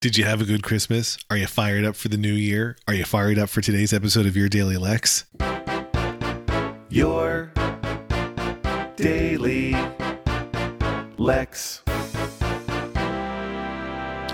Did 0.00 0.16
you 0.16 0.24
have 0.26 0.40
a 0.40 0.44
good 0.44 0.62
Christmas? 0.62 1.18
Are 1.28 1.36
you 1.36 1.48
fired 1.48 1.84
up 1.84 1.96
for 1.96 2.06
the 2.06 2.16
new 2.16 2.32
year? 2.32 2.76
Are 2.86 2.94
you 2.94 3.04
fired 3.04 3.36
up 3.36 3.48
for 3.48 3.60
today's 3.60 3.92
episode 3.92 4.26
of 4.26 4.36
Your 4.36 4.48
Daily 4.48 4.76
Lex? 4.76 5.24
Your 6.88 7.50
Daily 8.94 9.74
Lex. 11.16 11.82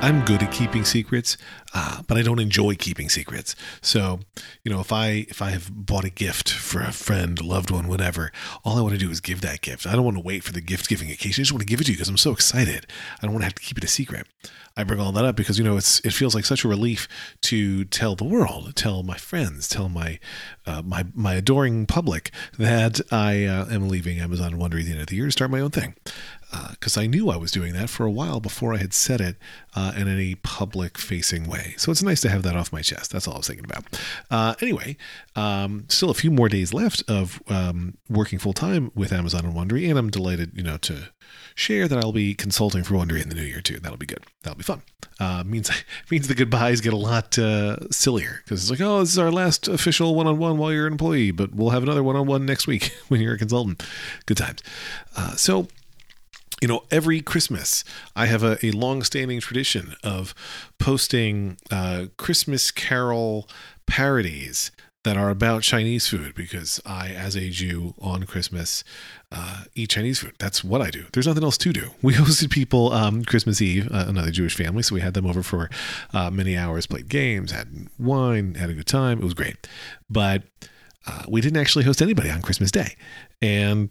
I'm 0.05 0.23
good 0.27 0.43
at 0.43 0.53
keeping 0.53 0.85
secrets, 0.85 1.39
uh, 1.73 2.03
but 2.07 2.19
I 2.19 2.23
don't 2.23 2.39
enjoy 2.39 2.75
keeping 2.75 3.09
secrets. 3.09 3.57
So, 3.81 4.21
you 4.63 4.71
know, 4.71 4.81
if 4.81 4.93
I 4.93 5.25
if 5.31 5.41
I 5.41 5.49
have 5.49 5.71
bought 5.75 6.05
a 6.05 6.11
gift 6.11 6.51
for 6.53 6.83
a 6.83 6.93
friend, 6.93 7.41
loved 7.41 7.71
one, 7.71 7.89
whatever, 7.89 8.31
all 8.67 8.77
I 8.77 8.83
want 8.83 8.93
to 8.93 8.99
do 8.99 9.09
is 9.09 9.23
give 9.23 9.41
that 9.41 9.63
gift. 9.63 9.87
I 9.87 9.93
don't 9.93 10.05
want 10.05 10.19
to 10.19 10.23
wait 10.23 10.45
for 10.45 10.53
the 10.53 10.61
gift 10.61 10.91
giving 10.91 11.11
occasion. 11.11 11.41
I 11.41 11.45
just 11.45 11.53
want 11.53 11.63
to 11.63 11.67
give 11.67 11.81
it 11.81 11.85
to 11.85 11.93
you 11.93 11.97
because 11.97 12.11
I'm 12.11 12.19
so 12.19 12.33
excited. 12.33 12.87
I 13.17 13.23
don't 13.23 13.33
want 13.33 13.45
to 13.45 13.47
have 13.47 13.55
to 13.55 13.63
keep 13.63 13.79
it 13.79 13.85
a 13.85 13.89
secret. 13.89 14.27
I 14.77 14.85
bring 14.85 15.01
all 15.01 15.13
that 15.13 15.25
up 15.25 15.37
because 15.37 15.57
you 15.57 15.65
know 15.65 15.79
it's 15.79 16.01
it 16.01 16.13
feels 16.13 16.35
like 16.35 16.45
such 16.45 16.65
a 16.65 16.69
relief 16.69 17.09
to 17.43 17.87
tell 17.87 18.15
the 18.15 18.25
world, 18.25 18.77
tell 18.77 19.03
my 19.05 19.17
friends, 19.17 19.69
tell 19.69 19.89
my 19.89 20.19
uh, 20.67 20.83
my 20.85 21.07
my 21.15 21.35
adoring 21.35 21.87
public 21.87 22.31
that 22.59 23.01
I 23.11 23.47
uh, 23.47 23.67
am 23.71 23.89
leaving 23.89 24.19
Amazon 24.19 24.55
Wondery 24.55 24.81
at 24.81 24.87
the 24.87 24.93
end 24.93 25.01
of 25.01 25.07
the 25.07 25.17
year 25.17 25.27
to 25.27 25.33
start 25.33 25.51
my 25.51 25.61
own 25.61 25.71
thing 25.71 25.95
because 26.71 26.97
uh, 26.97 27.03
I 27.03 27.07
knew 27.07 27.31
I 27.31 27.37
was 27.37 27.51
doing 27.51 27.73
that 27.75 27.91
for 27.91 28.05
a 28.05 28.11
while 28.11 28.41
before 28.41 28.75
I 28.75 28.79
had 28.79 28.93
said 28.93 29.21
it 29.21 29.37
uh, 29.75 29.93
in 29.97 30.09
any 30.09 30.35
public 30.37 30.99
facing 30.99 31.49
way. 31.49 31.75
So 31.77 31.91
it's 31.91 32.03
nice 32.03 32.21
to 32.23 32.29
have 32.29 32.43
that 32.43 32.57
off 32.57 32.73
my 32.73 32.83
chest. 32.83 33.13
That's 33.13 33.27
all 33.27 33.35
I 33.35 33.39
was 33.39 33.47
thinking 33.47 33.65
about. 33.65 33.85
Uh, 34.31 34.55
anyway, 34.61 34.97
um, 35.37 35.87
still 35.89 36.11
a 36.11 36.15
few 36.15 36.31
more 36.31 36.49
days 36.49 36.73
left 36.73 37.03
of 37.09 37.43
um, 37.49 37.97
working 38.09 38.39
full 38.39 38.53
time 38.53 38.91
with 38.95 39.13
Amazon 39.13 39.45
and 39.45 39.55
Wondery, 39.55 39.89
and 39.89 39.99
I'm 39.99 40.11
delighted, 40.11 40.53
you 40.55 40.63
know, 40.63 40.77
to 40.79 41.11
share 41.55 41.89
that 41.89 41.99
I'll 41.99 42.13
be 42.13 42.35
consulting 42.35 42.83
for 42.83 42.95
Wondery 42.95 43.23
in 43.23 43.29
the 43.29 43.35
new 43.35 43.43
year 43.43 43.61
too. 43.61 43.79
That'll 43.79 43.99
be 43.99 44.07
good. 44.07 44.25
That'll 44.43 44.59
be 44.59 44.65
fun. 44.65 44.83
Uh, 45.21 45.45
means 45.45 45.71
means 46.11 46.29
the 46.29 46.35
goodbyes 46.35 46.81
get 46.81 46.93
a 46.93 46.97
lot 46.97 47.39
uh, 47.39 47.89
sillier 47.91 48.41
because 48.45 48.63
it's 48.63 48.71
like, 48.71 48.87
oh, 48.87 49.01
this 49.01 49.11
is 49.11 49.19
our 49.19 49.31
last 49.31 49.69
official 49.69 50.15
one-on-one 50.15 50.59
while 50.59 50.73
you're 50.73 50.87
an 50.87 50.93
employee, 50.93 51.31
but 51.31 51.55
we'll 51.55 51.71
have 51.71 51.83
another 51.83 52.03
one-on-one 52.03 52.45
next 52.45 52.67
week 52.67 52.93
when 53.09 53.21
you're 53.21 53.35
a 53.35 53.39
consultant. 53.39 53.83
Good 54.27 54.37
times. 54.37 54.63
Uh, 55.17 55.37
so 55.37 55.69
you 56.65 56.69
know, 56.69 56.83
every 56.91 57.21
Christmas, 57.21 57.85
I 58.17 58.25
have 58.25 58.43
a, 58.43 58.57
a 58.65 58.71
long-standing 58.71 59.39
tradition 59.41 59.97
of 60.03 60.35
posting 60.79 61.59
uh, 61.71 62.07
Christmas 62.17 62.71
Carol 62.71 63.47
parodies 63.87 64.71
that 65.03 65.19
are 65.19 65.29
about 65.29 65.61
Chinese 65.61 66.09
food 66.09 66.35
because 66.35 66.81
I, 66.87 67.11
as 67.11 67.37
a 67.37 67.51
Jew, 67.51 67.93
on 67.99 68.23
Christmas, 68.23 68.83
uh, 69.31 69.65
eat 69.75 69.91
Chinese 69.91 70.21
food. 70.21 70.37
That's 70.39 70.65
what 70.65 70.81
I 70.81 70.89
do. 70.89 71.05
There's 71.13 71.27
nothing 71.27 71.45
else 71.45 71.59
to 71.59 71.71
do. 71.71 71.91
We 72.01 72.15
hosted 72.15 72.49
people 72.49 72.95
um, 72.95 73.27
Christmas 73.27 73.61
Eve, 73.61 73.93
uh, 73.93 74.07
another 74.09 74.31
Jewish 74.31 74.57
family, 74.57 74.83
so 74.83 74.95
we 74.95 75.03
had 75.03 75.13
them 75.13 75.27
over 75.27 75.43
for 75.43 75.69
uh, 76.15 76.31
many 76.31 76.57
hours, 76.57 76.87
played 76.87 77.11
games, 77.11 77.53
had 77.53 77.89
wine, 77.99 78.55
had 78.55 78.71
a 78.71 78.73
good 78.73 78.87
time. 78.87 79.19
It 79.19 79.25
was 79.25 79.35
great, 79.35 79.69
but 80.09 80.45
uh, 81.07 81.25
we 81.29 81.43
didn't 81.43 81.61
actually 81.61 81.85
host 81.85 82.01
anybody 82.01 82.31
on 82.31 82.41
Christmas 82.41 82.71
Day, 82.71 82.97
and 83.43 83.91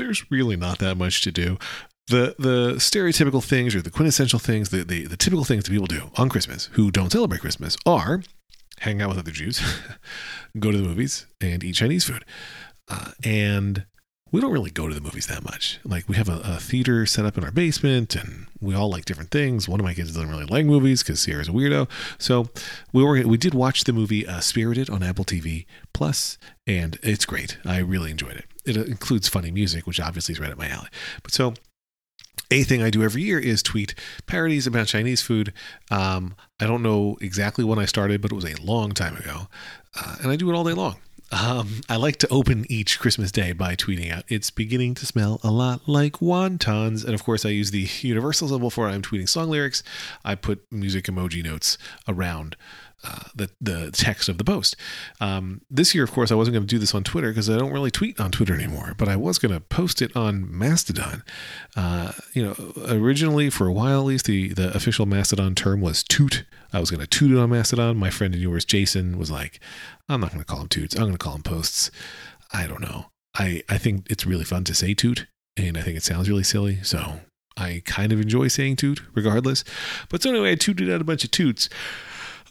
there's 0.00 0.28
really 0.30 0.56
not 0.56 0.78
that 0.78 0.96
much 0.96 1.20
to 1.22 1.30
do. 1.30 1.58
The 2.08 2.34
the 2.38 2.74
stereotypical 2.76 3.44
things 3.44 3.74
or 3.74 3.82
the 3.82 3.90
quintessential 3.90 4.40
things, 4.40 4.70
the, 4.70 4.82
the, 4.82 5.06
the 5.06 5.16
typical 5.16 5.44
things 5.44 5.64
that 5.64 5.70
people 5.70 5.86
do 5.86 6.10
on 6.16 6.28
Christmas 6.28 6.68
who 6.72 6.90
don't 6.90 7.12
celebrate 7.12 7.40
Christmas 7.40 7.76
are 7.86 8.22
hang 8.80 9.02
out 9.02 9.10
with 9.10 9.18
other 9.18 9.30
Jews, 9.30 9.60
go 10.58 10.72
to 10.72 10.78
the 10.78 10.82
movies, 10.88 11.26
and 11.40 11.62
eat 11.62 11.74
Chinese 11.74 12.04
food. 12.04 12.24
Uh, 12.88 13.12
and 13.22 13.84
we 14.32 14.40
don't 14.40 14.52
really 14.52 14.70
go 14.70 14.88
to 14.88 14.94
the 14.94 15.00
movies 15.00 15.26
that 15.26 15.44
much. 15.44 15.78
Like 15.84 16.08
we 16.08 16.16
have 16.16 16.28
a, 16.28 16.40
a, 16.44 16.56
theater 16.56 17.04
set 17.04 17.26
up 17.26 17.36
in 17.36 17.44
our 17.44 17.50
basement, 17.50 18.16
and 18.16 18.46
we 18.60 18.74
all 18.74 18.90
like 18.90 19.04
different 19.04 19.30
things. 19.30 19.68
One 19.68 19.78
of 19.80 19.84
my 19.84 19.94
kids 19.94 20.12
doesn't 20.12 20.30
really 20.30 20.46
like 20.46 20.64
movies 20.64 21.02
because 21.02 21.20
Sierra's 21.20 21.48
a 21.48 21.52
weirdo. 21.52 21.88
So 22.18 22.48
we 22.92 23.04
were 23.04 23.26
we 23.26 23.36
did 23.36 23.54
watch 23.54 23.84
the 23.84 23.92
movie 23.92 24.26
uh, 24.26 24.40
Spirited 24.40 24.88
on 24.88 25.02
Apple 25.02 25.24
TV 25.24 25.66
Plus, 25.92 26.38
and 26.66 26.98
it's 27.02 27.26
great. 27.26 27.58
I 27.64 27.78
really 27.78 28.10
enjoyed 28.10 28.36
it 28.36 28.46
it 28.76 28.88
includes 28.88 29.28
funny 29.28 29.50
music, 29.50 29.86
which 29.86 30.00
obviously 30.00 30.32
is 30.32 30.40
right 30.40 30.50
up 30.50 30.58
my 30.58 30.68
alley. 30.68 30.88
But 31.22 31.32
so 31.32 31.54
a 32.50 32.62
thing 32.64 32.82
I 32.82 32.90
do 32.90 33.02
every 33.02 33.22
year 33.22 33.38
is 33.38 33.62
tweet 33.62 33.94
parodies 34.26 34.66
about 34.66 34.88
Chinese 34.88 35.22
food. 35.22 35.52
Um, 35.90 36.34
I 36.58 36.66
don't 36.66 36.82
know 36.82 37.16
exactly 37.20 37.64
when 37.64 37.78
I 37.78 37.84
started, 37.84 38.20
but 38.20 38.32
it 38.32 38.34
was 38.34 38.44
a 38.44 38.60
long 38.60 38.92
time 38.92 39.16
ago. 39.16 39.48
Uh, 39.98 40.16
and 40.22 40.30
I 40.30 40.36
do 40.36 40.50
it 40.50 40.54
all 40.54 40.64
day 40.64 40.72
long. 40.72 40.96
Um, 41.32 41.82
I 41.88 41.94
like 41.94 42.16
to 42.18 42.28
open 42.28 42.66
each 42.68 42.98
Christmas 42.98 43.30
day 43.30 43.52
by 43.52 43.76
tweeting 43.76 44.10
out, 44.10 44.24
it's 44.26 44.50
beginning 44.50 44.94
to 44.96 45.06
smell 45.06 45.40
a 45.44 45.50
lot 45.50 45.88
like 45.88 46.14
wontons. 46.14 47.04
And 47.04 47.14
of 47.14 47.22
course, 47.22 47.46
I 47.46 47.50
use 47.50 47.70
the 47.70 47.88
universal 48.00 48.48
symbol 48.48 48.70
for 48.70 48.88
I'm 48.88 49.02
tweeting 49.02 49.28
song 49.28 49.48
lyrics. 49.48 49.84
I 50.24 50.34
put 50.34 50.64
music 50.72 51.04
emoji 51.04 51.44
notes 51.44 51.78
around 52.08 52.56
uh, 53.02 53.24
the 53.34 53.50
the 53.60 53.90
text 53.92 54.28
of 54.28 54.38
the 54.38 54.44
post. 54.44 54.76
Um, 55.20 55.62
this 55.70 55.94
year, 55.94 56.04
of 56.04 56.12
course, 56.12 56.30
I 56.30 56.34
wasn't 56.34 56.54
going 56.54 56.66
to 56.66 56.74
do 56.74 56.78
this 56.78 56.94
on 56.94 57.02
Twitter 57.02 57.30
because 57.30 57.48
I 57.48 57.56
don't 57.56 57.72
really 57.72 57.90
tweet 57.90 58.20
on 58.20 58.30
Twitter 58.30 58.54
anymore. 58.54 58.94
But 58.96 59.08
I 59.08 59.16
was 59.16 59.38
going 59.38 59.54
to 59.54 59.60
post 59.60 60.02
it 60.02 60.14
on 60.14 60.46
Mastodon. 60.56 61.22
Uh, 61.76 62.12
you 62.34 62.42
know, 62.42 62.54
originally 62.88 63.48
for 63.48 63.66
a 63.66 63.72
while 63.72 64.00
at 64.00 64.06
least, 64.06 64.26
the 64.26 64.48
the 64.48 64.74
official 64.76 65.06
Mastodon 65.06 65.54
term 65.54 65.80
was 65.80 66.02
toot. 66.02 66.44
I 66.72 66.80
was 66.80 66.90
going 66.90 67.00
to 67.00 67.06
toot 67.06 67.32
it 67.32 67.38
on 67.38 67.50
Mastodon. 67.50 67.96
My 67.96 68.10
friend 68.10 68.34
and 68.34 68.42
yours, 68.42 68.64
Jason, 68.64 69.18
was 69.18 69.30
like, 69.30 69.60
"I'm 70.08 70.20
not 70.20 70.30
going 70.32 70.42
to 70.42 70.46
call 70.46 70.58
them 70.58 70.68
toots. 70.68 70.94
I'm 70.94 71.02
going 71.02 71.12
to 71.12 71.18
call 71.18 71.34
them 71.34 71.42
posts." 71.42 71.90
I 72.52 72.66
don't 72.66 72.82
know. 72.82 73.06
I 73.34 73.62
I 73.68 73.78
think 73.78 74.10
it's 74.10 74.26
really 74.26 74.44
fun 74.44 74.64
to 74.64 74.74
say 74.74 74.92
toot, 74.92 75.26
and 75.56 75.78
I 75.78 75.82
think 75.82 75.96
it 75.96 76.02
sounds 76.02 76.28
really 76.28 76.42
silly. 76.42 76.82
So 76.82 77.20
I 77.56 77.82
kind 77.84 78.12
of 78.12 78.20
enjoy 78.20 78.48
saying 78.48 78.76
toot, 78.76 79.02
regardless. 79.14 79.64
But 80.08 80.22
so 80.22 80.30
anyway, 80.30 80.52
I 80.52 80.54
tooted 80.56 80.90
out 80.90 81.00
a 81.00 81.04
bunch 81.04 81.24
of 81.24 81.30
toots 81.30 81.68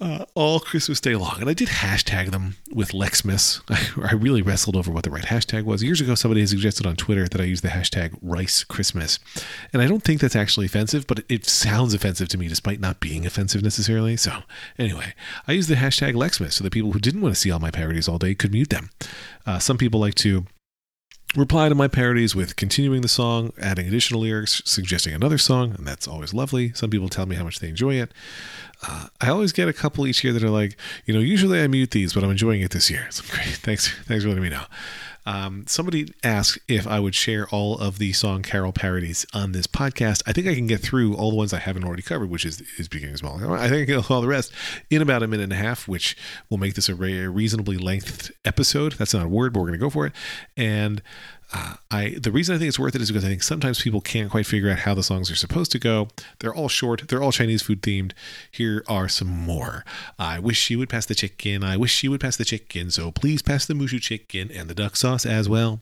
uh, 0.02 0.26
all 0.34 0.60
Christmas 0.60 1.02
Day 1.02 1.16
long. 1.16 1.38
And 1.40 1.50
I 1.50 1.54
did 1.54 1.68
hashtag 1.68 2.32
them 2.32 2.56
with 2.72 2.92
Lexmas. 2.92 3.62
I, 3.70 4.08
I 4.12 4.14
really 4.14 4.42
wrestled 4.42 4.76
over 4.76 4.92
what 4.92 5.04
the 5.04 5.12
right 5.12 5.26
hashtag 5.26 5.64
was. 5.64 5.84
Years 5.84 6.02
ago, 6.02 6.16
somebody 6.16 6.46
suggested 6.46 6.86
on 6.86 6.96
Twitter 6.96 7.28
that 7.28 7.42
I 7.42 7.46
use 7.46 7.62
the 7.62 7.70
hashtag 7.70 8.18
Rice 8.22 8.64
Christmas. 8.64 9.20
And 9.74 9.82
I 9.82 9.88
don't 9.88 10.04
think 10.04 10.22
that's 10.22 10.36
actually 10.36 10.66
offensive, 10.68 11.08
but 11.08 11.24
it 11.30 11.46
sounds 11.46 11.94
offensive 11.94 12.30
to 12.30 12.38
me 12.38 12.48
despite 12.48 12.80
not 12.80 13.00
being 13.00 13.26
offensive 13.26 13.64
necessarily. 13.64 14.16
So, 14.18 14.44
anyway, 14.78 15.14
I 15.48 15.54
use 15.54 15.68
the 15.68 15.76
hashtag 15.76 16.14
Lexmas 16.14 16.54
so 16.54 16.64
that 16.64 16.74
people 16.74 16.92
who 16.92 17.00
didn't 17.00 17.22
want 17.22 17.36
to 17.36 17.40
see 17.40 17.52
all 17.52 17.60
my 17.60 17.72
parodies 17.72 18.08
all 18.08 18.18
day 18.18 18.36
could 18.36 18.52
mute 18.52 18.70
them. 18.70 18.90
Uh, 19.46 19.60
some 19.60 19.78
people 19.78 20.00
like 20.00 20.16
to 20.16 20.46
reply 21.36 21.70
to 21.70 21.76
my 21.76 21.88
parodies 21.88 22.36
with 22.36 22.56
continuing 22.56 23.02
the 23.02 23.08
song, 23.08 23.54
adding 23.62 23.88
additional 23.88 24.22
lyrics, 24.22 24.62
suggesting 24.66 25.14
another 25.14 25.38
song, 25.38 25.76
and 25.78 25.86
that's 25.88 26.08
always 26.08 26.34
lovely. 26.34 26.74
Some 26.74 26.90
people 26.90 27.10
tell 27.10 27.26
me 27.26 27.36
how 27.36 27.44
much 27.44 27.60
they 27.60 27.70
enjoy 27.70 27.96
it. 27.96 28.12
Uh, 28.88 29.08
I 29.20 29.30
always 29.30 29.52
get 29.52 29.68
a 29.68 29.74
couple 29.74 30.08
each 30.08 30.24
year 30.24 30.34
that 30.34 30.44
are 30.44 30.50
like, 30.50 30.78
you 31.06 31.14
know, 31.14 31.20
usually 31.20 31.62
I 31.62 31.68
mute 31.68 31.92
these, 31.92 32.14
but 32.14 32.24
I'm 32.24 32.32
enjoying 32.32 32.62
it 32.62 32.72
this 32.72 32.90
year. 32.90 33.08
So 33.12 33.24
great. 33.30 33.48
Thanks. 33.48 33.94
Thanks 34.06 34.24
for 34.24 34.30
letting 34.30 34.44
me 34.44 34.50
know. 34.50 34.64
Um, 35.26 35.66
somebody 35.68 36.14
asked 36.24 36.60
if 36.68 36.88
I 36.88 37.00
would 37.00 37.16
share 37.16 37.48
all 37.50 37.78
of 37.78 37.98
the 38.00 38.14
song 38.14 38.42
Carol 38.42 38.74
parodies 38.74 39.26
on 39.34 39.52
this 39.52 39.68
podcast. 39.68 40.22
I 40.26 40.34
think 40.34 40.48
I 40.48 40.56
can 40.56 40.68
get 40.68 40.82
through 40.82 41.16
all 41.16 41.30
the 41.30 41.36
ones 41.36 41.54
I 41.54 41.60
haven't 41.60 41.84
already 41.84 42.02
covered, 42.02 42.30
which 42.30 42.46
is 42.46 42.62
is 42.78 42.88
beginning 42.88 43.18
small. 43.18 43.36
I 43.54 43.68
think 43.70 43.74
I 43.74 43.86
can 43.86 43.86
get 43.86 44.12
all 44.12 44.22
the 44.22 44.28
rest 44.28 44.52
in 44.90 45.02
about 45.02 45.24
a 45.24 45.28
minute 45.28 45.44
and 45.44 45.54
a 45.54 45.58
half, 45.58 45.88
which 45.88 46.18
will 46.50 46.58
make 46.58 46.76
this 46.76 46.90
a 46.90 46.96
reasonably 46.96 47.78
length 47.78 48.32
episode. 48.46 48.94
That's 48.94 49.14
not 49.14 49.26
a 49.26 49.30
word, 49.30 49.54
but 49.54 49.60
we're 49.60 49.68
going 49.68 49.80
to 49.80 49.86
go 49.86 49.90
for 49.90 50.06
it. 50.06 50.14
And 50.58 51.02
uh, 51.52 51.76
I 51.90 52.16
the 52.22 52.32
reason 52.32 52.56
I 52.56 52.60
think 52.60 52.70
it's 52.70 52.80
worth 52.80 52.96
it 52.96 53.02
is 53.02 53.10
because 53.10 53.26
I 53.26 53.30
think 53.30 53.44
sometimes 53.44 53.82
people 53.82 54.02
can't 54.02 54.30
quite 54.30 54.46
figure 54.46 54.70
out 54.70 54.80
how 54.80 54.94
the 54.94 55.04
songs 55.04 55.32
are 55.32 55.36
supposed 55.36 55.72
to 55.72 55.80
go. 55.80 56.10
They're 56.40 56.54
all 56.54 56.70
short. 56.70 57.08
They're 57.08 57.24
all 57.24 57.32
Chinese 57.32 57.64
food 57.64 57.82
themed. 57.82 58.12
Here 58.52 58.84
are 58.88 59.08
some 59.10 59.28
more. 59.28 59.84
I 60.18 60.40
wish 60.40 60.70
you 60.70 60.78
would 60.78 60.90
pass 60.90 61.06
the 61.06 61.16
chicken. 61.16 61.64
I 61.64 61.78
wish 61.78 62.04
you 62.04 62.12
would 62.12 62.22
pass 62.22 62.38
the 62.38 62.46
chicken. 62.46 62.92
So 62.92 63.12
please 63.12 63.42
pass 63.42 63.66
the 63.66 63.74
mushu 63.74 64.00
chicken 64.02 64.52
and 64.52 64.70
the 64.70 64.76
duck 64.76 64.96
sauce 64.96 65.26
as 65.26 65.50
well. 65.50 65.80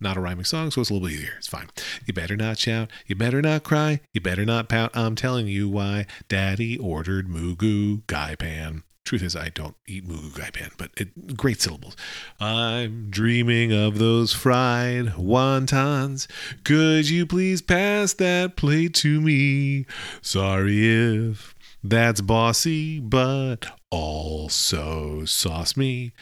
Not 0.00 0.16
a 0.16 0.20
rhyming 0.20 0.44
song, 0.44 0.70
so 0.70 0.80
it's 0.80 0.90
a 0.90 0.92
little 0.92 1.08
bit 1.08 1.14
easier. 1.14 1.34
It's 1.38 1.48
fine. 1.48 1.68
You 2.06 2.14
better 2.14 2.36
not 2.36 2.58
shout. 2.58 2.88
You 3.06 3.16
better 3.16 3.42
not 3.42 3.64
cry. 3.64 4.00
You 4.12 4.20
better 4.20 4.44
not 4.44 4.68
pout. 4.68 4.96
I'm 4.96 5.16
telling 5.16 5.48
you 5.48 5.68
why. 5.68 6.06
Daddy 6.28 6.78
ordered 6.78 7.28
moo 7.28 7.56
goo 7.56 8.02
gai 8.06 8.36
pan. 8.36 8.84
Truth 9.08 9.22
is, 9.22 9.34
I 9.34 9.48
don't 9.48 9.74
eat 9.86 10.06
moo 10.06 10.18
goo 10.20 10.38
gai 10.38 10.50
pan, 10.50 10.70
but 10.76 10.90
it, 10.98 11.34
great 11.34 11.62
syllables. 11.62 11.96
I'm 12.38 13.08
dreaming 13.08 13.72
of 13.72 13.98
those 13.98 14.34
fried 14.34 15.14
wontons. 15.14 16.26
Could 16.62 17.08
you 17.08 17.24
please 17.24 17.62
pass 17.62 18.12
that 18.12 18.56
plate 18.56 18.92
to 18.96 19.22
me? 19.22 19.86
Sorry 20.20 20.86
if 20.86 21.54
that's 21.82 22.20
bossy, 22.20 23.00
but 23.00 23.78
also 23.90 25.24
sauce 25.24 25.74
me. 25.74 26.12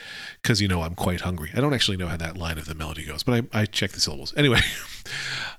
Because, 0.41 0.63
you 0.63 0.69
know, 0.69 0.83
I'm 0.83 0.95
quite 0.95 1.23
hungry. 1.23 1.51
I 1.57 1.61
don't 1.61 1.75
actually 1.75 1.97
know 1.97 2.07
how 2.07 2.17
that 2.19 2.37
line 2.37 2.57
of 2.57 2.67
the 2.67 2.77
melody 2.77 3.05
goes, 3.05 3.25
but 3.25 3.47
I, 3.53 3.63
I 3.63 3.67
check 3.67 3.91
the 3.91 4.01
syllables. 4.01 4.33
Anyway. 4.37 4.61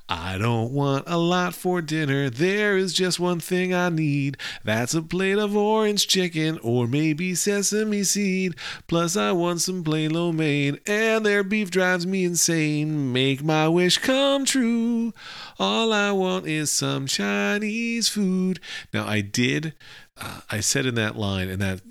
I 0.09 0.37
don't 0.37 0.71
want 0.71 1.03
a 1.05 1.17
lot 1.17 1.53
for 1.53 1.81
dinner. 1.81 2.29
There 2.29 2.77
is 2.77 2.93
just 2.93 3.19
one 3.19 3.41
thing 3.41 3.73
I 3.73 3.89
need. 3.89 4.37
That's 4.63 4.93
a 4.93 5.01
plate 5.01 5.37
of 5.37 5.55
orange 5.55 6.07
chicken 6.07 6.59
or 6.63 6.87
maybe 6.87 7.35
sesame 7.35 8.03
seed. 8.03 8.55
Plus, 8.87 9.17
I 9.17 9.33
want 9.33 9.59
some 9.59 9.83
plain 9.83 10.13
lo 10.13 10.31
mein, 10.31 10.79
and 10.87 11.25
their 11.25 11.43
beef 11.43 11.69
drives 11.69 12.07
me 12.07 12.23
insane. 12.23 13.11
Make 13.11 13.43
my 13.43 13.67
wish 13.67 13.97
come 13.97 14.45
true. 14.45 15.13
All 15.59 15.91
I 15.91 16.13
want 16.13 16.47
is 16.47 16.71
some 16.71 17.05
Chinese 17.05 18.07
food. 18.07 18.61
Now, 18.93 19.05
I 19.05 19.19
did 19.19 19.73
uh, 20.19 20.41
I 20.49 20.59
said 20.59 20.85
in 20.85 20.95
that 20.95 21.15
line, 21.15 21.49
in 21.49 21.59
that 21.59 21.81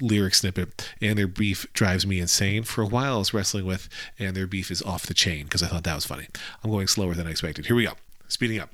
lyric 0.00 0.34
snippet, 0.34 0.90
and 1.00 1.18
their 1.18 1.26
beef 1.26 1.66
drives 1.72 2.06
me 2.06 2.20
insane. 2.20 2.62
For 2.62 2.82
a 2.82 2.86
while, 2.86 3.16
I 3.16 3.18
was 3.18 3.34
wrestling 3.34 3.66
with, 3.66 3.88
and 4.18 4.36
their 4.36 4.46
beef 4.46 4.70
is 4.70 4.82
off 4.82 5.06
the 5.06 5.14
chain 5.14 5.44
because 5.44 5.62
I 5.62 5.66
thought 5.66 5.84
that 5.84 5.94
was 5.94 6.06
funny. 6.06 6.28
I'm 6.62 6.70
going 6.70 6.86
slower 6.86 7.14
than 7.14 7.26
I 7.26 7.30
expected. 7.30 7.66
Here 7.66 7.76
we 7.76 7.84
go. 7.84 7.92
Speeding 8.28 8.60
up. 8.60 8.70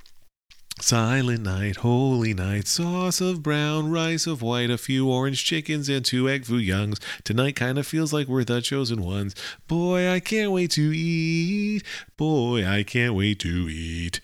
Silent 0.80 1.42
night, 1.42 1.76
holy 1.76 2.34
night, 2.34 2.66
sauce 2.66 3.20
of 3.20 3.44
brown, 3.44 3.92
rice 3.92 4.26
of 4.26 4.42
white, 4.42 4.70
a 4.70 4.76
few 4.76 5.08
orange 5.08 5.44
chickens, 5.44 5.88
and 5.88 6.04
two 6.04 6.28
egg 6.28 6.44
foo 6.46 6.58
youngs. 6.58 6.98
Tonight 7.22 7.54
kind 7.54 7.78
of 7.78 7.86
feels 7.86 8.12
like 8.12 8.26
we're 8.26 8.42
the 8.42 8.60
chosen 8.60 9.00
ones. 9.00 9.36
Boy, 9.68 10.10
I 10.10 10.18
can't 10.18 10.50
wait 10.50 10.72
to 10.72 10.92
eat. 10.92 11.84
Boy, 12.16 12.66
I 12.66 12.82
can't 12.82 13.14
wait 13.14 13.38
to 13.40 13.68
eat. 13.70 14.20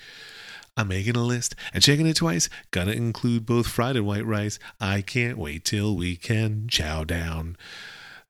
I'm 0.76 0.88
making 0.88 1.17
a 1.17 1.22
list 1.22 1.55
and 1.72 1.82
checking 1.82 2.06
it 2.06 2.17
twice. 2.17 2.49
Gonna 2.70 2.93
include 2.93 3.46
both 3.46 3.67
fried 3.67 3.96
and 3.96 4.06
white 4.06 4.26
rice. 4.26 4.58
I 4.81 5.02
can't 5.02 5.38
wait 5.38 5.64
till 5.64 5.96
we 5.96 6.17
can 6.17 6.69
chow 6.69 7.05
down. 7.05 7.56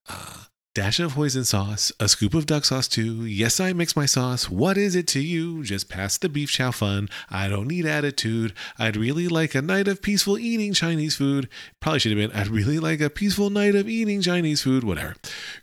Uh, 0.09 0.45
dash 0.73 1.01
of 1.01 1.15
hoisin 1.15 1.45
sauce, 1.45 1.91
a 1.99 2.09
scoop 2.09 2.33
of 2.33 2.47
duck 2.47 2.65
sauce 2.65 2.87
too. 2.87 3.25
Yes, 3.25 3.59
I 3.59 3.73
mix 3.73 3.97
my 3.97 4.07
sauce. 4.07 4.49
What 4.49 4.79
is 4.79 4.95
it 4.95 5.07
to 5.09 5.21
you? 5.21 5.65
Just 5.65 5.89
pass 5.89 6.17
the 6.17 6.29
beef 6.29 6.51
chow 6.51 6.71
fun. 6.71 7.09
I 7.29 7.49
don't 7.49 7.67
need 7.67 7.87
attitude. 7.87 8.55
I'd 8.79 8.97
really 8.97 9.27
like 9.27 9.55
a 9.55 9.63
night 9.63 9.89
of 9.89 10.01
peaceful 10.01 10.39
eating 10.39 10.73
Chinese 10.73 11.17
food. 11.17 11.49
Probably 11.81 11.99
should 11.99 12.17
have 12.17 12.31
been, 12.31 12.39
I'd 12.39 12.49
really 12.49 12.79
like 12.79 13.01
a 13.01 13.11
peaceful 13.11 13.51
night 13.51 13.75
of 13.75 13.89
eating 13.89 14.23
Chinese 14.23 14.63
food. 14.63 14.85
Whatever. 14.85 15.17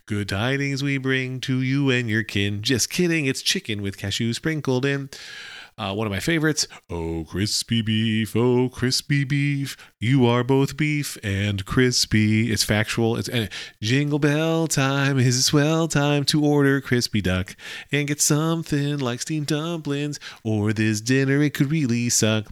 Good 0.06 0.28
tidings 0.28 0.82
we 0.82 0.98
bring 0.98 1.40
to 1.40 1.62
you 1.62 1.90
and 1.90 2.08
your 2.08 2.22
kin. 2.22 2.62
Just 2.62 2.90
kidding, 2.90 3.26
it's 3.26 3.42
chicken 3.42 3.80
with 3.80 3.96
cashew 3.96 4.34
sprinkled 4.34 4.84
in. 4.84 5.08
Uh, 5.78 5.94
one 5.94 6.08
of 6.08 6.10
my 6.10 6.18
favorites. 6.18 6.66
Oh, 6.90 7.24
crispy 7.28 7.82
beef, 7.82 8.34
oh, 8.34 8.68
crispy 8.68 9.22
beef. 9.22 9.76
You 10.00 10.26
are 10.26 10.42
both 10.42 10.76
beef 10.76 11.16
and 11.22 11.64
crispy. 11.64 12.50
It's 12.50 12.64
factual. 12.64 13.16
It's 13.16 13.30
jingle 13.80 14.18
bell 14.18 14.66
time 14.66 15.20
is 15.20 15.36
a 15.36 15.42
swell 15.42 15.86
time 15.86 16.24
to 16.24 16.44
order 16.44 16.80
crispy 16.80 17.20
duck 17.20 17.54
and 17.92 18.08
get 18.08 18.20
something 18.20 18.98
like 18.98 19.20
steamed 19.20 19.46
dumplings, 19.46 20.18
or 20.42 20.72
this 20.72 21.00
dinner 21.00 21.40
it 21.42 21.54
could 21.54 21.70
really 21.70 22.08
suck. 22.08 22.46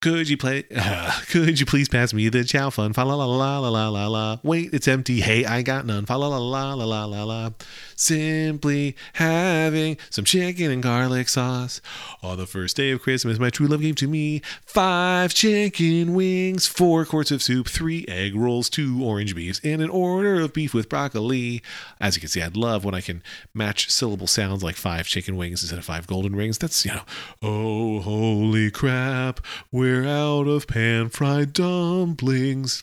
Could 0.00 0.30
you 0.30 0.38
play? 0.38 0.64
Uh, 0.74 1.12
could 1.28 1.60
you 1.60 1.66
please 1.66 1.86
pass 1.86 2.14
me 2.14 2.30
the 2.30 2.42
chow 2.42 2.70
fun? 2.70 2.94
Fa 2.94 3.02
la 3.02 3.14
la 3.16 3.26
la 3.26 3.58
la 3.58 3.68
la 3.68 3.88
la 3.90 4.06
la. 4.06 4.38
Wait, 4.42 4.72
it's 4.72 4.88
empty. 4.88 5.20
Hey, 5.20 5.44
I 5.44 5.60
got 5.60 5.84
none. 5.84 6.06
Fa 6.06 6.14
la 6.14 6.26
la 6.28 6.38
la 6.38 6.72
la 6.72 6.84
la 6.84 7.04
la 7.04 7.24
la. 7.24 7.50
Simply 7.96 8.96
having 9.14 9.98
some 10.08 10.24
chicken 10.24 10.70
and 10.70 10.82
garlic 10.82 11.28
sauce 11.28 11.82
on 12.22 12.38
the 12.38 12.46
first 12.46 12.78
day 12.78 12.92
of 12.92 13.02
Christmas. 13.02 13.38
My 13.38 13.50
true 13.50 13.66
love 13.66 13.82
gave 13.82 13.96
to 13.96 14.08
me 14.08 14.40
five 14.64 15.34
chicken 15.34 16.14
wings, 16.14 16.66
four 16.66 17.04
quarts 17.04 17.30
of 17.30 17.42
soup, 17.42 17.68
three 17.68 18.06
egg 18.08 18.34
rolls, 18.34 18.70
two 18.70 19.04
orange 19.04 19.34
beefs, 19.34 19.60
and 19.62 19.82
an 19.82 19.90
order 19.90 20.40
of 20.40 20.54
beef 20.54 20.72
with 20.72 20.88
broccoli. 20.88 21.62
As 22.00 22.16
you 22.16 22.20
can 22.20 22.30
see, 22.30 22.40
I'd 22.40 22.56
love 22.56 22.86
when 22.86 22.94
I 22.94 23.02
can 23.02 23.22
match 23.52 23.90
syllable 23.90 24.26
sounds 24.26 24.62
like 24.62 24.76
five 24.76 25.06
chicken 25.06 25.36
wings 25.36 25.62
instead 25.62 25.78
of 25.78 25.84
five 25.84 26.06
golden 26.06 26.34
rings. 26.34 26.56
That's 26.56 26.86
you 26.86 26.92
know, 26.92 27.02
oh 27.42 28.00
holy 28.00 28.70
crap, 28.70 29.40
we're 29.70 29.89
out 29.98 30.46
of 30.46 30.66
pan 30.66 31.08
fried 31.08 31.52
dumplings. 31.52 32.82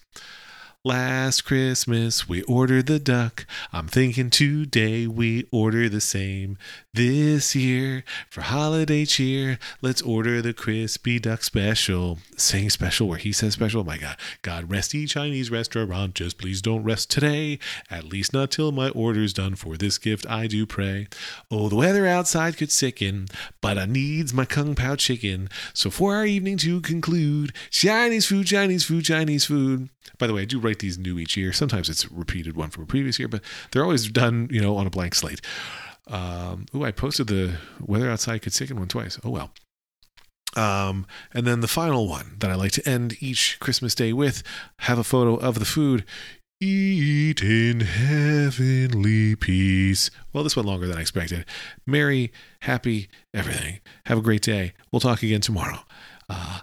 Last 0.88 1.44
Christmas 1.44 2.30
we 2.30 2.44
ordered 2.44 2.86
the 2.86 2.98
duck. 2.98 3.46
I'm 3.74 3.90
thinking 3.90 4.30
today 4.30 5.06
we 5.06 5.46
order 5.52 5.90
the 5.90 6.00
same. 6.00 6.58
This 6.94 7.54
year, 7.58 8.06
for 8.30 8.40
holiday 8.40 9.04
cheer, 9.04 9.60
let's 9.82 10.02
order 10.02 10.42
the 10.42 10.54
crispy 10.54 11.20
duck 11.20 11.44
special. 11.44 12.20
Saying 12.38 12.70
special 12.70 13.10
where 13.10 13.18
he 13.18 13.34
says 13.34 13.56
special. 13.56 13.82
Oh 13.82 13.84
my 13.84 13.98
God. 13.98 14.16
God 14.44 14.72
rest 14.72 14.94
ye 14.94 15.08
Chinese 15.08 15.52
restaurant. 15.52 16.16
Just 16.16 16.38
please 16.38 16.62
don't 16.62 16.84
rest 16.84 17.12
today. 17.12 17.60
At 17.92 18.06
least 18.06 18.32
not 18.32 18.50
till 18.50 18.72
my 18.72 18.88
order's 18.92 19.34
done. 19.34 19.56
For 19.56 19.76
this 19.76 19.98
gift 19.98 20.26
I 20.30 20.48
do 20.48 20.66
pray. 20.66 21.10
Oh, 21.52 21.68
the 21.68 21.76
weather 21.76 22.08
outside 22.08 22.56
could 22.56 22.72
sicken, 22.72 23.28
but 23.60 23.78
I 23.78 23.88
needs 23.88 24.34
my 24.34 24.46
kung 24.46 24.74
pao 24.74 24.96
chicken. 24.96 25.50
So 25.74 25.90
for 25.90 26.16
our 26.16 26.26
evening 26.26 26.56
to 26.60 26.80
conclude, 26.80 27.52
Chinese 27.72 28.26
food, 28.26 28.48
Chinese 28.48 28.86
food, 28.86 29.04
Chinese 29.04 29.44
food. 29.44 29.90
By 30.18 30.28
the 30.28 30.34
way, 30.34 30.44
I 30.44 30.46
do 30.46 30.58
write 30.60 30.77
these 30.80 30.98
new 30.98 31.18
each 31.20 31.38
year. 31.38 31.54
Sometimes 31.54 31.90
it's 31.90 32.10
repeated 32.12 32.56
one 32.56 32.70
from 32.70 32.84
a 32.84 32.88
previous 32.88 33.20
year, 33.20 33.28
but 33.28 33.42
they're 33.72 33.84
always 33.84 34.10
done, 34.10 34.48
you 34.52 34.62
know, 34.62 34.78
on 34.78 34.88
a 34.88 34.90
blank 34.90 35.16
slate. 35.16 35.42
Um, 36.08 36.66
oh, 36.74 36.84
I 36.84 36.92
posted 36.92 37.28
the 37.28 37.58
weather 37.80 38.10
outside 38.10 38.42
could 38.42 38.54
sicken 38.54 38.78
one 38.78 38.88
twice. 38.88 39.20
Oh 39.24 39.30
well. 39.30 39.52
Um, 40.56 41.06
and 41.34 41.46
then 41.46 41.60
the 41.60 41.68
final 41.68 42.08
one 42.08 42.38
that 42.40 42.50
I 42.50 42.56
like 42.56 42.72
to 42.74 42.90
end 42.90 43.18
each 43.20 43.60
Christmas 43.60 43.94
day 43.94 44.14
with 44.14 44.42
have 44.80 44.98
a 44.98 45.04
photo 45.04 45.36
of 45.36 45.60
the 45.60 45.66
food. 45.66 46.06
Eat 46.60 47.44
in 47.44 47.82
heavenly 47.82 49.36
peace. 49.36 50.10
Well, 50.34 50.44
this 50.44 50.56
went 50.56 50.68
longer 50.68 50.88
than 50.88 50.98
I 50.98 51.02
expected. 51.02 51.46
Merry, 51.86 52.32
happy, 52.64 53.10
everything. 53.32 53.82
Have 54.08 54.18
a 54.18 54.22
great 54.22 54.42
day. 54.42 54.74
We'll 54.92 55.00
talk 55.00 55.22
again 55.22 55.42
tomorrow. 55.42 55.82
Uh, 56.28 56.62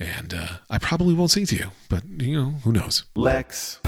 and 0.00 0.34
uh, 0.34 0.48
I 0.70 0.78
probably 0.78 1.14
won't 1.14 1.30
sing 1.30 1.46
to 1.46 1.56
you, 1.56 1.70
but 1.88 2.02
you 2.08 2.36
know, 2.36 2.50
who 2.64 2.72
knows? 2.72 3.04
Lex. 3.14 3.80